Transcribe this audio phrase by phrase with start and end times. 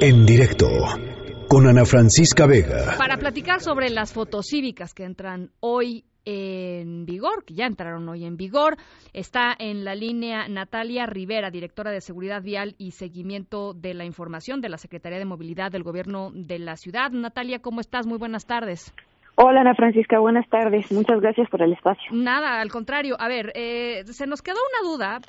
[0.00, 0.68] En directo
[1.48, 2.94] con Ana Francisca Vega.
[2.96, 8.36] Para platicar sobre las fotocívicas que entran hoy en vigor, que ya entraron hoy en
[8.36, 8.76] vigor.
[9.12, 14.60] Está en la línea Natalia Rivera, directora de Seguridad Vial y Seguimiento de la Información
[14.60, 17.10] de la Secretaría de Movilidad del Gobierno de la Ciudad.
[17.10, 18.06] Natalia, ¿cómo estás?
[18.06, 18.92] Muy buenas tardes.
[19.40, 20.90] Hola Ana Francisca, buenas tardes.
[20.90, 22.10] Muchas gracias por el espacio.
[22.10, 23.14] Nada, al contrario.
[23.20, 25.20] A ver, eh, se nos quedó una duda.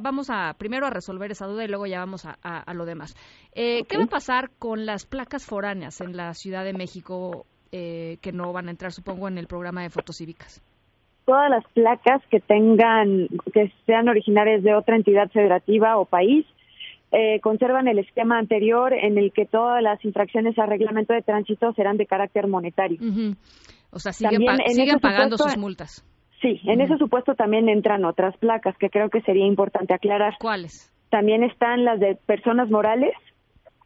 [0.00, 3.14] vamos a primero a resolver esa duda y luego ya vamos a, lo demás.
[3.54, 8.16] Eh, ¿Qué va a pasar con las placas foráneas en la Ciudad de México eh,
[8.22, 10.62] que no van a entrar, supongo, en el programa de fotocívicas?
[11.26, 16.46] Todas las placas que tengan, que sean originarias de otra entidad federativa o país,
[17.12, 21.72] eh, conservan el esquema anterior en el que todas las infracciones al reglamento de tránsito
[21.72, 23.00] serán de carácter monetario.
[23.90, 26.04] O sea, siguen, pagando sus multas.
[26.40, 30.34] Sí, en ese supuesto también entran otras placas que creo que sería importante aclarar.
[30.40, 30.90] ¿Cuáles?
[31.10, 33.12] También están las de personas morales,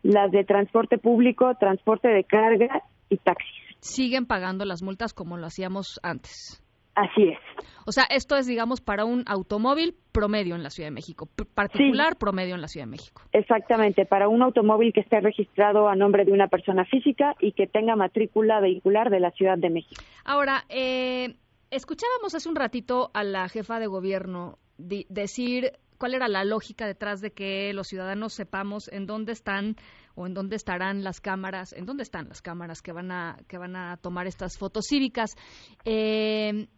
[0.02, 3.50] las de transporte público, transporte de carga y taxis.
[3.80, 6.63] Siguen pagando las multas como lo hacíamos antes.
[6.94, 7.38] Así es.
[7.86, 12.16] O sea, esto es, digamos, para un automóvil promedio en la Ciudad de México, particular
[12.16, 13.22] promedio en la Ciudad de México.
[13.32, 17.66] Exactamente, para un automóvil que esté registrado a nombre de una persona física y que
[17.66, 20.02] tenga matrícula vehicular de la Ciudad de México.
[20.24, 21.36] Ahora, eh,
[21.70, 27.20] escuchábamos hace un ratito a la jefa de gobierno decir cuál era la lógica detrás
[27.20, 29.76] de que los ciudadanos sepamos en dónde están
[30.14, 33.58] o en dónde estarán las cámaras, en dónde están las cámaras que van a que
[33.58, 35.34] van a tomar estas fotos cívicas.
[35.84, 36.68] Eh,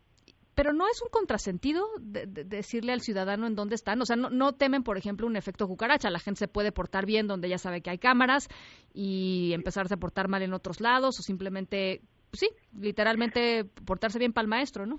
[0.57, 4.01] pero no es un contrasentido decirle al ciudadano en dónde están.
[4.01, 6.09] O sea, no, temen, por ejemplo, un efecto cucaracha.
[6.09, 8.49] La gente se puede portar bien donde ya sabe que hay cámaras
[8.95, 12.49] y empezarse a portar mal en otros lados o simplemente, pues sí,
[12.81, 14.99] literalmente portarse bien para el maestro, ¿no?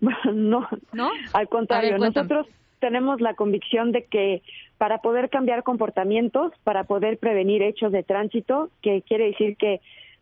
[0.32, 1.10] no, ¿no?
[1.32, 2.46] Al contrario, nosotros
[2.78, 4.40] tenemos la convicción de que
[4.78, 9.80] para poder cambiar comportamientos, para poder prevenir hechos de tránsito, que quiere decir que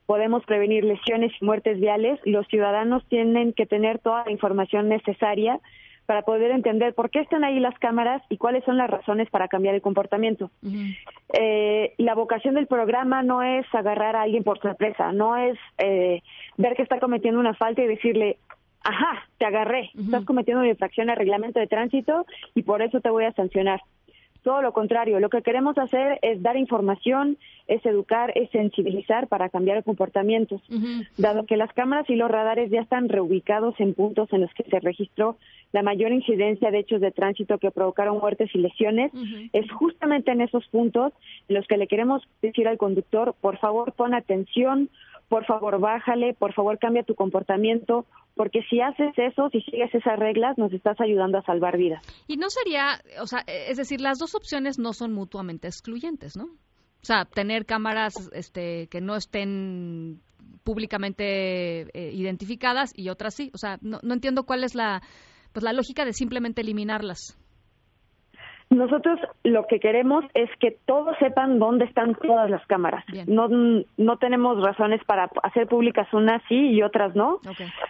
[0.08, 5.60] podemos prevenir lesiones y muertes viales, los ciudadanos tienen que tener toda la información necesaria
[6.06, 9.48] para poder entender por qué están ahí las cámaras y cuáles son las razones para
[9.48, 10.50] cambiar el comportamiento.
[11.38, 16.22] eh, la vocación del programa no es agarrar a alguien por sorpresa, no es eh,
[16.56, 18.38] ver que está cometiendo una falta y decirle,
[18.82, 22.24] ajá, te agarré, estás cometiendo una infracción al reglamento de tránsito
[22.54, 23.82] y por eso te voy a sancionar.
[24.42, 29.48] Todo lo contrario, lo que queremos hacer es dar información, es educar, es sensibilizar para
[29.48, 30.62] cambiar comportamientos.
[31.16, 34.64] Dado que las cámaras y los radares ya están reubicados en puntos en los que
[34.64, 35.36] se registró
[35.72, 39.12] la mayor incidencia de hechos de tránsito que provocaron muertes y lesiones,
[39.52, 41.12] es justamente en esos puntos
[41.48, 44.88] en los que le queremos decir al conductor, por favor, pon atención,
[45.28, 50.18] por favor bájale, por favor cambia tu comportamiento, porque si haces eso, si sigues esas
[50.18, 52.02] reglas, nos estás ayudando a salvar vidas.
[52.26, 56.44] Y no sería, o sea, es decir, las dos opciones no son mutuamente excluyentes, ¿no?
[56.44, 60.20] O sea, tener cámaras este, que no estén
[60.64, 63.50] públicamente eh, identificadas y otras sí.
[63.54, 65.02] O sea, no, no entiendo cuál es la,
[65.52, 67.38] pues la lógica de simplemente eliminarlas.
[68.70, 73.02] Nosotros lo que queremos es que todos sepan dónde están todas las cámaras.
[73.26, 73.48] No,
[73.96, 77.40] no tenemos razones para hacer públicas unas sí y otras no.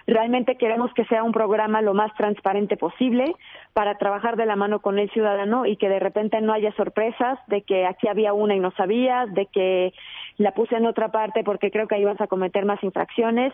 [0.06, 3.34] Realmente queremos que sea un programa lo más transparente posible
[3.72, 7.41] para trabajar de la mano con el ciudadano y que de repente no haya sorpresas
[7.49, 9.93] de que aquí había una y no sabías, de que
[10.37, 13.53] la puse en otra parte porque creo que ahí vas a cometer más infracciones.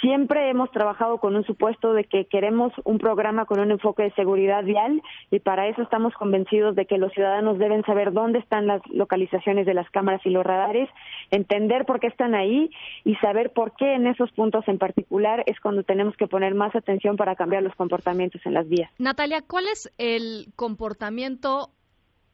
[0.00, 4.12] Siempre hemos trabajado con un supuesto de que queremos un programa con un enfoque de
[4.12, 8.66] seguridad vial y para eso estamos convencidos de que los ciudadanos deben saber dónde están
[8.66, 10.88] las localizaciones de las cámaras y los radares,
[11.30, 12.70] entender por qué están ahí
[13.04, 16.74] y saber por qué en esos puntos en particular es cuando tenemos que poner más
[16.74, 18.90] atención para cambiar los comportamientos en las vías.
[18.98, 21.70] Natalia, ¿cuál es el comportamiento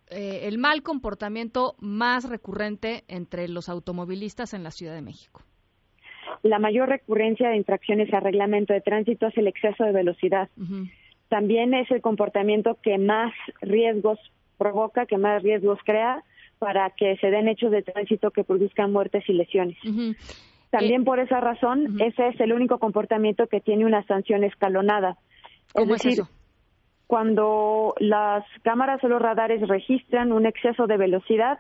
[0.09, 5.43] eh, el mal comportamiento más recurrente entre los automovilistas en la Ciudad de México?
[6.47, 10.49] La mayor recurrencia de infracciones al reglamento de tránsito es el exceso de velocidad.
[11.29, 14.19] También es el comportamiento que más riesgos
[14.59, 16.23] provoca, que más riesgos crea
[16.59, 19.77] para que se den hechos de tránsito que produzcan muertes y lesiones.
[20.71, 25.17] También eh, por esa razón, ese es el único comportamiento que tiene una sanción escalonada.
[25.75, 26.23] Es decir,
[27.07, 31.59] cuando las cámaras o los radares registran un exceso de velocidad,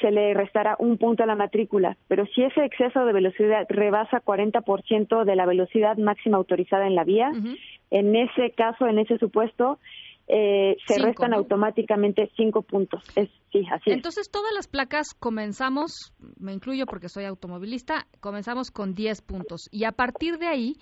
[0.00, 4.20] se le restará un punto a la matrícula, pero si ese exceso de velocidad rebasa
[4.20, 7.30] 40% de la velocidad máxima autorizada en la vía,
[7.90, 9.78] en ese caso, en ese supuesto,
[10.28, 13.04] eh, se restan automáticamente cinco puntos.
[13.14, 18.92] Es, sí, así Entonces, todas las placas comenzamos, me incluyo porque soy automovilista, comenzamos con
[18.92, 19.68] 10 puntos.
[19.70, 20.72] Y a partir de ahí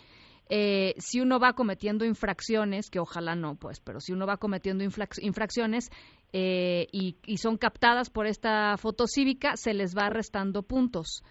[0.50, 4.85] eh, si uno va cometiendo infracciones, que ojalá no, pues, pero si uno va cometiendo
[4.85, 5.91] infracciones,
[6.37, 11.23] eh, y, son captadas por esta foto cívica, se les va restando puntos.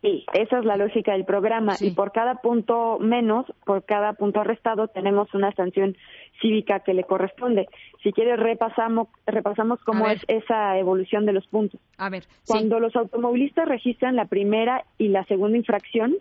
[0.00, 1.74] Sí, esa es la lógica del programa.
[1.80, 5.96] Y por cada punto menos, por cada punto arrestado, tenemos una sanción
[6.40, 7.66] cívica que le corresponde.
[8.04, 11.80] Si quieres, repasamos, repasamos cómo es esa evolución de los puntos.
[11.96, 12.22] A ver.
[12.46, 16.14] Cuando los automovilistas registran la primera y la segunda infracción,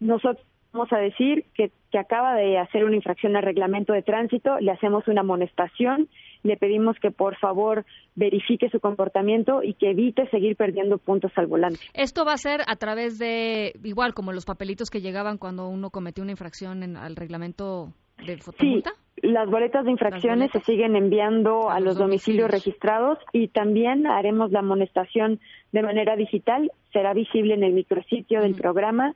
[0.00, 4.58] nosotros vamos a decir que, que acaba de hacer una infracción al reglamento de tránsito,
[4.60, 6.08] le hacemos una amonestación,
[6.42, 7.84] le pedimos que por favor
[8.14, 11.80] verifique su comportamiento y que evite seguir perdiendo puntos al volante.
[11.94, 15.90] Esto va a ser a través de, igual como los papelitos que llegaban cuando uno
[15.90, 17.92] cometió una infracción en, al reglamento
[18.24, 18.90] de fotomulta.
[18.90, 22.50] Sí, las boletas de infracciones se siguen enviando a, los, domicilios.
[22.50, 25.38] registrados y también haremos la amonestación
[25.70, 26.72] de manera digital.
[26.92, 29.14] Será visible en el micrositio del programa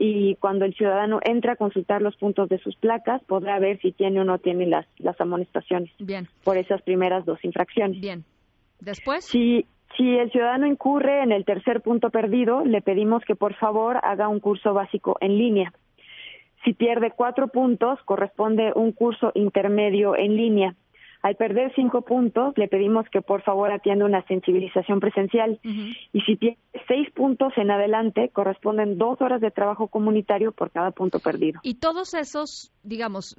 [0.00, 3.90] y cuando el ciudadano entra a consultar los puntos de sus placas podrá ver si
[3.90, 6.28] tiene o no tiene las, las amonestaciones Bien.
[6.44, 8.00] por esas primeras dos infracciones.
[8.00, 8.24] Bien.
[8.78, 9.24] Después.
[9.24, 9.66] Si,
[9.96, 14.28] si el ciudadano incurre en el tercer punto perdido, le pedimos que por favor haga
[14.28, 15.72] un curso básico en línea.
[16.64, 20.76] Si pierde cuatro puntos, corresponde un curso intermedio en línea.
[21.22, 25.58] Al perder cinco puntos, le pedimos que por favor atienda una sensibilización presencial.
[26.12, 30.92] Y si tiene seis puntos en adelante, corresponden dos horas de trabajo comunitario por cada
[30.92, 31.60] punto perdido.
[31.62, 33.34] Y todos esos, digamos,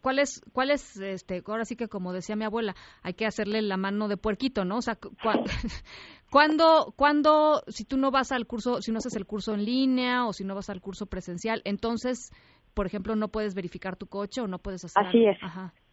[0.00, 3.62] ¿cuál es, cuál es, este, ahora sí que como decía mi abuela, hay que hacerle
[3.62, 4.78] la mano de puerquito, ¿no?
[4.78, 4.98] O sea,
[6.30, 10.26] ¿cuándo, cuando, si tú no vas al curso, si no haces el curso en línea
[10.26, 12.32] o si no vas al curso presencial, entonces,
[12.74, 15.06] por ejemplo, no puedes verificar tu coche o no puedes hacer.
[15.06, 15.38] Así es.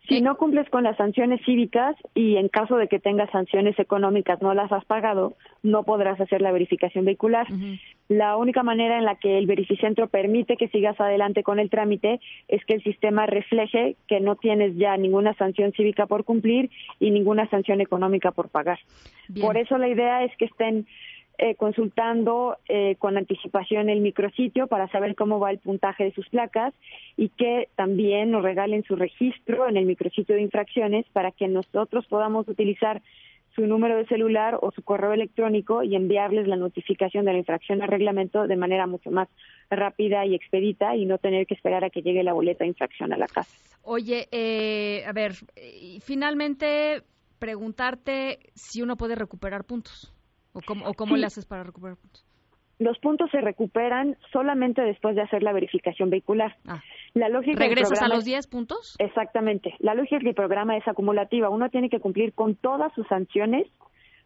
[0.08, 4.42] Si no cumples con las sanciones cívicas y en caso de que tengas sanciones económicas
[4.42, 7.48] no las has pagado, no podrás hacer la verificación vehicular.
[8.08, 12.20] La única manera en la que el verificentro permite que sigas adelante con el trámite
[12.48, 16.70] es que el sistema refleje que no tienes ya ninguna sanción cívica por cumplir
[17.00, 18.80] y ninguna sanción económica por pagar.
[19.42, 20.86] Por eso la idea es que estén
[21.38, 26.28] eh, consultando eh, con anticipación el micrositio para saber cómo va el puntaje de sus
[26.30, 26.74] placas
[27.18, 32.06] y que también nos regalen su registro en el micrositio de infracciones para que nosotros
[32.08, 33.02] podamos utilizar
[33.56, 37.82] su número de celular o su correo electrónico y enviarles la notificación de la infracción
[37.82, 39.30] al reglamento de manera mucho más
[39.70, 43.14] rápida y expedita y no tener que esperar a que llegue la boleta de infracción
[43.14, 43.58] a la casa.
[43.84, 45.34] Oye, eh, a ver,
[46.02, 47.04] finalmente
[47.40, 50.12] preguntarte si uno puede recuperar puntos.
[50.56, 52.26] ¿O cómo, o cómo le haces para recuperar puntos?
[52.80, 56.56] Los puntos se recuperan solamente después de hacer la verificación vehicular.
[56.66, 56.82] Ah.
[57.14, 58.96] La lógica ¿Regresas a los 10 puntos?
[59.00, 59.76] Exactamente.
[59.80, 61.50] La lógica del programa es acumulativa.
[61.50, 63.68] Uno tiene que cumplir con todas sus sanciones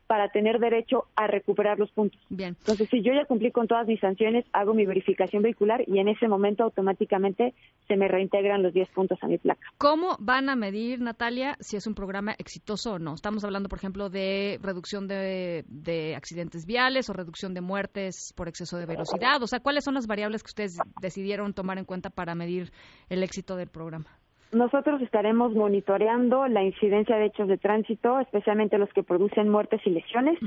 [0.09, 2.19] para tener derecho a recuperar los puntos.
[2.29, 2.55] Bien.
[2.57, 6.07] Entonces, si yo ya cumplí con todas mis sanciones, hago mi verificación vehicular y en
[6.07, 7.53] ese momento automáticamente
[7.87, 9.61] se me reintegran los 10 puntos a mi placa.
[9.77, 13.13] ¿Cómo van a medir, Natalia, si es un programa exitoso o no?
[13.13, 18.47] Estamos hablando, por ejemplo, de reducción de, de accidentes viales o reducción de muertes por
[18.47, 19.43] exceso de velocidad.
[19.43, 22.71] O sea, ¿cuáles son las variables que ustedes decidieron tomar en cuenta para medir
[23.09, 24.07] el éxito del programa?
[24.51, 29.91] Nosotros estaremos monitoreando la incidencia de hechos de tránsito, especialmente los que producen muertes y
[29.91, 30.39] lesiones.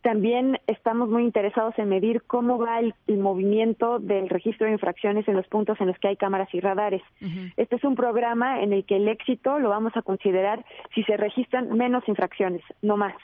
[0.00, 5.36] También estamos muy interesados en medir cómo va el, movimiento del registro de infracciones en
[5.36, 7.02] los puntos en los que hay cámaras y radares.
[7.56, 10.64] Este es un programa en el que el éxito lo vamos a considerar
[10.94, 13.14] si se registran menos infracciones, no más.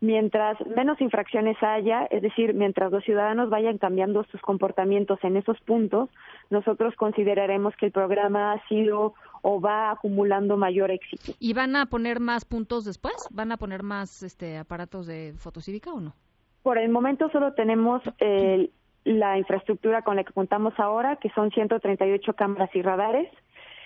[0.00, 5.58] Mientras menos infracciones haya, es decir, mientras los ciudadanos vayan cambiando sus comportamientos en esos
[5.60, 6.10] puntos,
[6.50, 9.14] nosotros consideraremos que el programa ha sido
[9.48, 11.32] o va acumulando mayor éxito.
[11.38, 13.14] ¿Y van a poner más puntos después?
[13.30, 16.14] ¿Van a poner más este, aparatos de fotocívica o no?
[16.64, 18.70] Por el momento solo tenemos eh,
[19.04, 23.30] la infraestructura con la que contamos ahora, que son 138 cámaras y radares.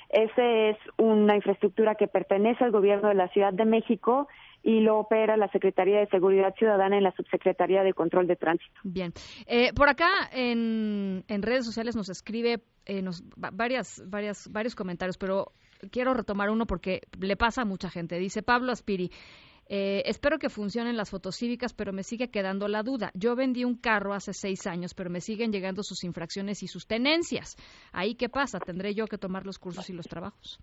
[0.08, 4.28] Esa es una infraestructura que pertenece al gobierno de la Ciudad de México
[4.62, 8.80] y lo opera la Secretaría de Seguridad Ciudadana en la Subsecretaría de Control de Tránsito.
[8.84, 9.12] Bien.
[9.46, 15.16] Eh, por acá en, en, redes sociales nos escribe eh, nos, varias, varias, varios comentarios,
[15.16, 15.52] pero
[15.90, 18.18] quiero retomar uno porque le pasa a mucha gente.
[18.18, 19.10] Dice Pablo Aspiri.
[19.72, 23.12] Eh, espero que funcionen las fotocívicas, pero me sigue quedando la duda.
[23.14, 26.88] Yo vendí un carro hace seis años, pero me siguen llegando sus infracciones y sus
[26.88, 27.56] tenencias.
[27.92, 28.58] ¿Ahí qué pasa?
[28.58, 30.58] ¿Tendré yo que tomar los cursos y los trabajos?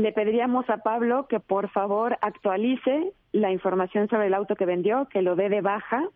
[0.00, 5.06] Le pediríamos a Pablo que por favor actualice la información sobre el auto que vendió,
[5.12, 6.08] que lo dé de baja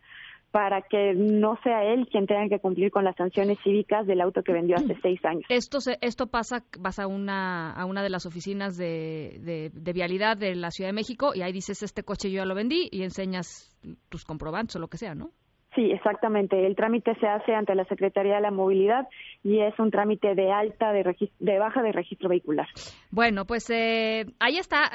[0.49, 4.41] para que no sea él quien tenga que cumplir con las sanciones cívicas del auto
[4.41, 5.43] que vendió hace seis años.
[5.49, 10.55] Esto esto pasa, vas a una, a una de las oficinas de, de, vialidad de
[10.55, 13.77] la Ciudad de México y ahí dices, este coche yo ya lo vendí y enseñas
[14.09, 15.29] tus comprobantes o lo que sea, ¿no?
[15.75, 16.65] Sí, exactamente.
[16.65, 19.07] El trámite se hace ante la Secretaría de la Movilidad
[19.43, 22.67] y es un trámite de alta, de, de baja de registro vehicular.
[23.11, 24.89] Bueno, pues eh, ahí está.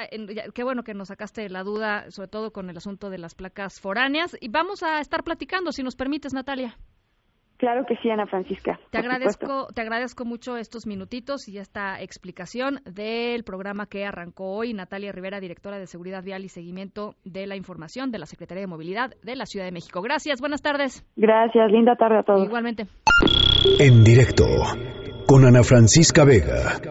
[0.53, 3.79] Qué bueno que nos sacaste la duda, sobre todo con el asunto de las placas
[3.79, 4.35] foráneas.
[4.41, 6.75] Y vamos a estar platicando, si nos permites, Natalia.
[7.61, 8.79] Claro que sí, Ana Francisca.
[8.89, 14.73] Te agradezco, te agradezco mucho estos minutitos y esta explicación del programa que arrancó hoy
[14.73, 18.67] Natalia Rivera, directora de Seguridad Vial y Seguimiento de la Información de la Secretaría de
[18.67, 20.01] Movilidad de la Ciudad de México.
[20.01, 21.05] Gracias, buenas tardes.
[21.15, 22.47] Gracias, linda tarde a todos.
[22.47, 22.87] Igualmente.
[23.79, 24.45] En directo
[25.27, 26.81] con Ana Francisca Vega.